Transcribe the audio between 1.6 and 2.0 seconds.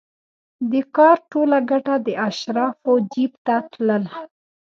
ګټه